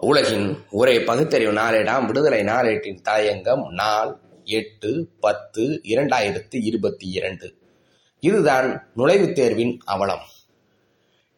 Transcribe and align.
உலகின் 0.00 0.58
ஒரே 0.70 1.00
பகுத்தறிவு 1.00 1.52
நாளேடாம் 1.52 2.06
விடுதலை 2.06 2.40
நாளேட்டின் 2.40 3.00
தாயங்கம் 3.02 3.70
நாள் 3.70 4.20
எட்டு 4.44 5.08
பத்து 5.20 5.80
இரண்டாயிரத்து 5.84 6.44
இருபத்தி 6.50 7.06
இரண்டு. 7.08 7.54
இதுதான் 8.20 8.90
நுழைவுத் 8.96 9.32
தேர்வின் 9.32 9.80
அவலம். 9.84 10.22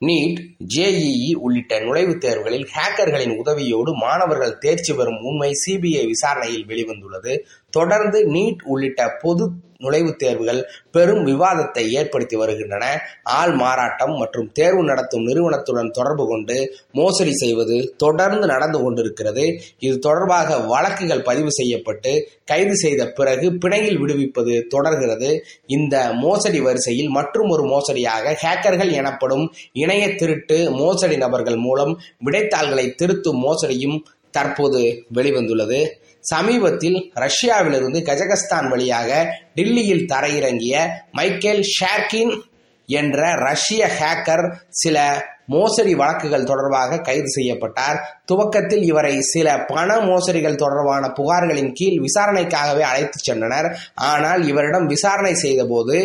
நீட் 0.00 0.44
ஜேஇஇ 0.74 1.34
உள்ளிட்ட 1.34 1.80
நுழைவுத் 1.80 2.20
தேர்வுகளில் 2.20 2.68
ஹேக்கர்களின் 2.74 3.40
உதவியோடு 3.44 3.92
மாணவர்கள் 3.92 4.58
தேர்ச்சி 4.58 4.94
பெறும் 4.94 5.22
உண்மை 5.22 5.52
சிபிஐ 5.66 6.06
விசாரணையில் 6.06 6.66
வெளிவந்துள்ளது. 6.66 7.38
தொடர்ந்து 7.70 8.20
நீட் 8.26 8.62
உள்ளிட்ட 8.64 9.08
பொது 9.22 9.46
நுழைவுத் 9.82 10.16
தேர்வுகள் 10.16 10.60
பெரும் 10.90 11.24
விவாதத்தை 11.26 11.90
ஏற்படுத்தி 11.90 12.36
வருகின்றன. 12.36 12.84
ஆள் 13.22 13.52
மாறாட்டம் 13.52 14.14
மற்றும் 14.16 14.52
தேர்வு 14.52 14.84
நடத்தும் 14.84 15.22
நிறுவனத்துடன் 15.22 15.90
தொடர்பு 15.90 16.26
கொண்டு 16.26 16.56
மோசடி 16.92 17.32
செய்வது 17.32 17.94
தொடர்ந்து 17.96 18.46
நடந்து 18.46 18.82
கொண்டிருக்கிறது. 18.82 19.44
இது 19.78 19.98
தொடர்பாக 19.98 20.58
வழக்குகள் 20.58 21.22
பதிவு 21.22 21.52
செய்யப்பட்டு 21.52 22.12
கைது 22.44 22.74
செய்த 22.74 23.06
பிறகு 23.10 23.46
பிணையில் 23.52 23.98
விடுவிப்பது 23.98 24.66
தொடர்கிறது. 24.68 25.30
இந்த 25.66 26.12
மோசடி 26.12 26.60
வரிசையில் 26.60 27.08
மற்றும் 27.08 27.48
ஒரு 27.48 27.66
மோசடியாக 27.66 28.36
ஹேக்கர்கள் 28.44 28.92
எனப்படும் 28.92 29.52
இணைய 29.72 30.14
திருட்டு 30.14 30.70
மோசடி 30.70 31.16
நபர்கள் 31.16 31.56
மூலம் 31.56 32.00
விடைத்தாள்களை 32.24 32.94
திருத்தும் 33.02 33.40
மோசடியும் 33.46 34.04
தற்போது 34.30 35.04
வெளிவந்துள்ளது. 35.14 35.88
சமீபத்தில் 36.20 37.12
ரஷ்யாவிலிருந்து 37.14 37.98
கஜகஸ்தான் 37.98 38.68
வழியாக 38.68 39.38
டில்லியில் 39.54 40.06
தரையிறங்கிய 40.06 40.88
மைக்கேல் 41.12 41.64
ஷேர்கின் 41.76 42.40
என்ற 42.86 43.34
ரஷ்ய 43.34 43.90
ஹேக்கர் 44.00 44.54
சில 44.68 45.26
மோசடி 45.48 45.94
வழக்குகள் 45.94 46.44
தொடர்பாக 46.44 46.98
கைது 46.98 47.30
செய்யப்பட்டார். 47.30 47.98
துவக்கத்தில் 48.24 48.82
இவரை 48.82 49.20
சில 49.20 49.64
பண 49.64 49.96
மோசடிகள் 50.00 50.54
தொடர்பான 50.54 51.04
புகார்களின் 51.08 51.72
கீழ் 51.72 51.98
விசாரணைக்காகவே 51.98 52.84
அழைத்துச் 52.90 53.26
சென்றனர். 53.30 53.68
ஆனால் 53.94 54.46
இவரிடம் 54.46 54.86
விசாரணை 54.86 55.34
செய்தபோது 55.34 55.96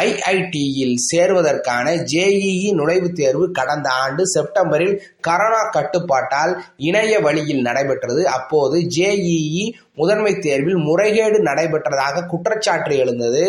ஐஐடியில் 0.00 0.96
சேர்வதற்கான 1.10 1.94
ஜேஇஇ 2.12 2.70
நுழைவுத் 2.72 3.12
தேர்வு 3.12 3.50
கடந்த 3.50 3.88
ஆண்டு 3.88 4.22
செப்டம்பரில் 4.26 5.02
கரோனா 5.28 5.62
கட்டுப்பாட்டால் 5.70 6.64
இணைய 6.76 7.18
வழியில் 7.18 7.62
நடைபெற்றது. 7.62 8.28
அப்போது 8.28 8.78
ஜேஇஇ 8.96 9.66
முதன்மை 9.94 10.38
தேர்வில் 10.38 10.76
முறைகேடு 10.76 11.42
நடைபெற்றதாக 11.42 12.26
குற்றச்சாட்டு 12.26 12.96
எழுந்தது. 12.98 13.44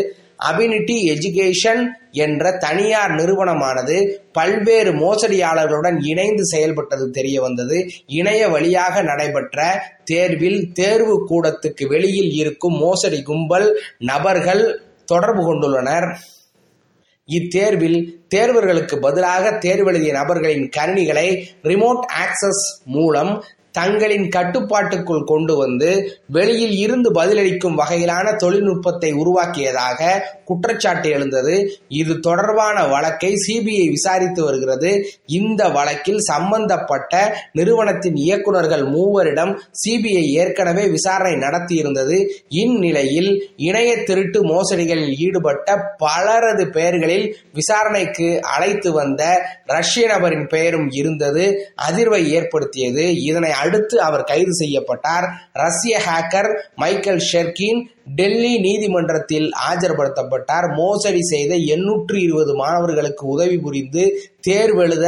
அபினிட்டி 0.51 0.95
எஜுகேஷன் 1.13 1.81
என்ற 2.11 2.51
தனியார் 2.57 3.11
நிறுவனமானது 3.11 3.95
பல்வேறு 4.31 4.91
மோசடியாளர்களுடன் 4.93 5.97
இணைந்து 6.01 6.45
செயல்பட்டது 6.45 7.09
தெரிய 7.09 7.41
வந்தது. 7.41 7.77
இணைய 8.19 8.47
வழியாக 8.47 9.01
நடைபெற்ற 9.01 9.59
தேர்வில் 10.03 10.71
தேர்வு 10.71 11.15
கூடத்துக்கு 11.29 11.87
வெளியில் 11.87 12.31
இருக்கும் 12.31 12.77
மோசடி 12.77 13.21
கும்பல் 13.21 13.67
நபர்கள் 13.97 14.63
தொடர்பு 15.05 15.43
கொண்டுள்ளனர். 15.47 16.07
இத்தேர்வில் 17.29 17.99
தேர்வர்களுக்கு 18.27 18.99
பதிலாக 18.99 19.51
தேர்வெழுதிய 19.51 20.11
நபர்களின் 20.11 20.69
கணினிகளை 20.77 21.27
ரிமோட் 21.63 22.03
ஆக்சஸ் 22.23 22.63
மூலம் 22.85 23.31
தங்களின் 23.73 24.29
கட்டுப்பாட்டுக்குள் 24.29 25.23
கொண்டு 25.23 25.55
வந்து 25.55 25.89
வெளியில் 26.27 26.75
இருந்து 26.77 27.09
பதிலளிக்கும் 27.11 27.77
வகையிலான 27.77 28.35
தொழில்நுட்பத்தை 28.35 29.11
உருவாக்கியதாக 29.13 30.21
குற்றச்சாட்டு 30.45 31.09
எழுந்தது. 31.09 31.55
இது 31.87 32.19
தொடர்பான 32.19 32.77
வழக்கை 32.87 33.33
சிபிஐ 33.47 33.87
விசாரித்து 33.89 34.43
வருகிறது. 34.43 34.91
இந்த 35.25 35.69
வழக்கில் 35.69 36.19
சம்பந்தப்பட்ட 36.19 37.11
நிறுவனத்தின் 37.53 38.15
இயக்குநர்கள் 38.15 38.83
மூவரிடம் 38.83 39.51
சிபிஐ 39.83 40.25
ஏற்கனவே 40.33 40.87
விசாரணை 40.87 41.33
நடத்தியிருந்தது. 41.33 42.17
இந்நிலையில் 42.47 43.31
இணைய 43.57 44.03
திருட்டு 44.03 44.39
மோசடிகளில் 44.43 45.15
ஈடுபட்ட 45.17 45.77
பலரது 45.97 46.67
பெயர்களில் 46.69 47.27
விசாரணைக்கு 47.53 48.41
அழைத்து 48.41 48.91
வந்த 48.91 49.21
ரஷ்ய 49.65 50.07
நபரின் 50.07 50.47
பெயரும் 50.47 50.89
இருந்தது. 50.91 51.45
அதிர்வை 51.87 52.21
ஏற்படுத்தியது. 52.27 53.21
இதனை 53.21 53.51
அடுத்து 53.63 53.95
அவர் 54.07 54.23
கைது 54.23 54.53
செய்யப்பட்டார். 54.55 55.27
ரஷ்ய 55.63 56.01
ஹேக்கர் 56.07 56.51
மைக்கேல் 56.75 57.23
ஷெர்கின் 57.31 57.79
டெல்லி 58.15 58.53
நீதிமன்றத்தில் 58.59 59.47
ஆஜர்படுத்தப்பட்டார். 59.71 60.67
மோசடி 60.81 61.23
செய்த 61.33 61.55
எண்ணூற்று 61.75 62.17
இருபது 62.27 62.55
மாணவர்களுக்கு 62.55 63.25
உதவி 63.27 63.57
புரிந்து 63.65 64.05
தேர்வெழுத 64.47 65.07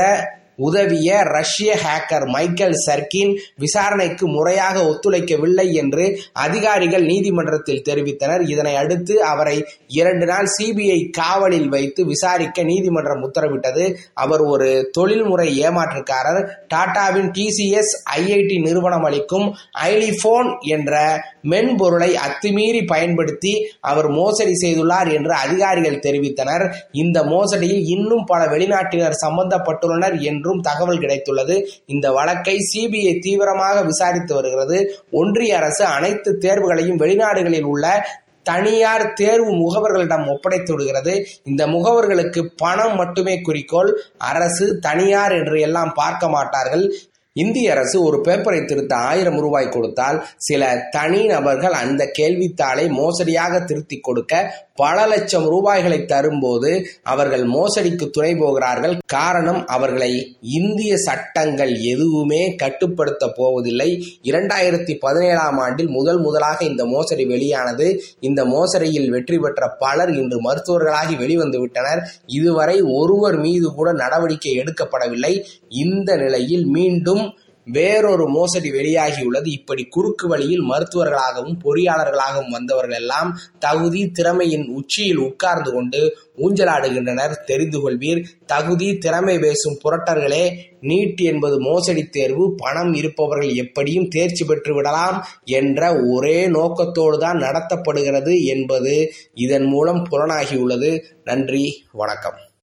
உதவிய 0.57 1.21
ரஷ்ய 1.21 1.77
ஹேக்கர் 1.83 2.25
மைக்கேல் 2.27 2.77
சர்கின் 2.85 3.37
விசாரணைக்கு 3.55 4.27
முறையாக 4.27 4.81
ஒத்துழைக்கவில்லை 4.81 5.73
என்று 5.73 6.19
அதிகாரிகள் 6.33 7.05
நீதிமன்றத்தில் 7.05 7.81
தெரிவித்தனர். 7.89 8.49
இதனை 8.49 8.75
அடுத்து 8.75 9.23
அவரை 9.23 9.65
இரண்டு 9.87 10.25
நாள் 10.25 10.47
சிபிஐ 10.61 11.09
காவலில் 11.11 11.67
வைத்து 11.67 12.05
விசாரிக்க 12.05 12.63
நீதிமன்றம் 12.63 13.31
உத்தரவிட்டது. 13.31 13.95
அவர் 14.13 14.39
ஒரு 14.39 14.89
தொழில்முறை 14.91 15.61
ஏமாற்றுக்காரர். 15.61 16.47
டாடாவின் 16.73 17.31
டிசிஎஸ் 17.37 17.93
ஐஐடி 18.15 18.61
நிறுவனம் 18.61 19.03
அளிக்கும் 19.03 19.55
ஐலிபோன் 19.83 20.59
என்ற 20.59 21.23
மென்பொருளை 21.41 22.15
அத்துமீறி 22.15 22.85
பயன்படுத்தி 22.85 23.67
அவர் 23.79 24.09
மோசடி 24.09 24.51
செய்துள்ளார் 24.51 25.13
என்று 25.13 25.33
அதிகாரிகள் 25.33 25.99
தெரிவித்தனர். 25.99 26.73
இந்த 26.91 27.23
மோசடியில் 27.23 27.83
இன்னும் 27.85 28.23
பல 28.25 28.45
வெளிநாட்டினர் 28.45 29.21
சம்பந்தப்பட்டுள்ளனர் 29.25 30.21
என்றும் 30.45 30.65
தகவல் 30.67 31.01
கிடைத்துள்ளது. 31.03 31.55
இந்த 31.85 32.07
வழக்கை 32.11 32.57
சிபிஐ 32.71 33.13
தீவிரமாக 33.19 33.77
விசாரித்து 33.81 34.33
வருகிறது. 34.35 34.77
ஒன்றிய 35.11 35.57
அரசு 35.57 35.83
அனைத்து 35.85 36.31
தேர்வுகளையும் 36.41 37.01
வெளிநாடுகளில் 37.03 37.67
உள்ள 37.73 37.87
தனியார் 38.43 39.05
தேர்வு 39.13 39.51
முகவர்களிடம் 39.61 40.25
ஒப்படைத்து 40.33 40.71
விடுகிறது. 40.73 41.13
இந்த 41.43 41.63
முகவர்களுக்கு 41.67 42.41
பணம் 42.55 42.95
மட்டுமே 42.95 43.35
குறிக்கோள். 43.41 43.91
அரசு 44.17 44.65
தனியார் 44.79 45.31
என்று 45.31 45.57
எல்லாம் 45.59 45.93
பார்க்க 45.95 46.29
மாட்டார்கள். 46.29 46.85
இந்திய 47.35 47.71
அரசு 47.71 47.97
ஒரு 48.03 48.17
பேப்பரை 48.25 48.59
திருத்த 48.65 48.93
ஆயிரம் 49.07 49.39
ரூபாய் 49.39 49.65
கொடுத்தால் 49.69 50.17
சில 50.37 50.69
தனி 50.91 51.21
நபர்கள் 51.25 51.75
அந்த 51.79 52.03
கேள்வித்தாளை 52.19 52.85
மோசடியாக 52.89 53.59
திருத்தி 53.59 53.97
கொடுக்க 53.99 54.33
பல 54.77 55.05
லட்சம் 55.05 55.45
ரூபாய்களை 55.45 56.05
தரும்போது 56.05 56.87
அவர்கள் 57.03 57.43
மோசடிக்கு 57.43 58.09
துணை 58.09 58.35
போகிறார்கள். 58.35 58.97
காரணம் 59.05 59.65
அவர்களை 59.65 60.37
இந்திய 60.41 60.97
சட்டங்கள் 60.97 61.73
எதுவுமே 61.75 62.55
கட்டுப்படுத்த 62.55 63.27
போவதில்லை. 63.27 64.03
இரண்டாயிரத்தி 64.23 64.95
பதினேழாம் 64.99 65.57
ஆண்டில் 65.57 65.87
முதல் 65.87 66.19
முதலாக 66.19 66.65
இந்த 66.65 66.85
மோசடி 66.85 67.25
வெளியானது. 67.25 68.01
இந்த 68.19 68.45
மோசடியில் 68.45 69.09
வெற்றி 69.09 69.39
பெற்ற 69.39 69.67
பலர் 69.67 70.13
இன்று 70.13 70.39
மருத்துவர்களாகி 70.41 71.17
வெளிவந்து 71.17 71.59
விட்டனர். 71.59 72.03
இதுவரை 72.25 72.81
ஒருவர் 72.81 73.37
மீது 73.37 73.73
கூட 73.73 73.93
நடவடிக்கை 73.93 74.63
எடுக்கப்படவில்லை. 74.63 75.43
இந்த 75.69 76.15
நிலையில் 76.15 76.65
மீண்டும் 76.65 77.35
வேறொரு 77.65 78.29
மோசடி 78.29 78.71
வெளியாகியுள்ளது. 78.71 79.47
இப்படி 79.47 79.83
குறுக்கு 79.83 80.27
வழியில் 80.27 80.63
மருத்துவர்களாகவும் 80.69 81.57
பொறியாளர்களாகவும் 81.63 82.51
வந்தவர்கள் 82.51 82.95
எல்லாம் 82.95 83.39
தகுதி 83.59 84.11
திறமையின் 84.11 84.67
உச்சியில் 84.67 85.17
உட்கார்ந்து 85.17 85.73
கொண்டு 85.73 86.17
ஊஞ்சலாடுகின்றனர். 86.37 87.33
தெரிந்து 87.45 87.79
கொள்வீர் 87.79 88.25
தகுதி 88.45 88.97
திறமை 88.97 89.39
பேசும் 89.39 89.79
புரட்டர்களே 89.83 90.57
நீட் 90.81 91.15
என்பது 91.15 91.61
மோசடி 91.61 92.03
தேர்வு 92.03 92.55
பணம் 92.55 92.93
இருப்பவர்கள் 92.93 93.49
எப்படியும் 93.49 94.07
தேர்ச்சி 94.07 94.45
பெற்று 94.45 94.73
விடலாம் 94.73 95.25
என்ற 95.43 95.99
ஒரே 95.99 96.47
நோக்கத்தோடு 96.47 97.17
தான் 97.17 97.37
நடத்தப்படுகிறது 97.37 98.43
என்பது 98.43 99.13
இதன் 99.33 99.65
மூலம் 99.65 100.05
புலனாகியுள்ளது. 100.09 101.03
நன்றி 101.23 101.85
வணக்கம். 101.91 102.53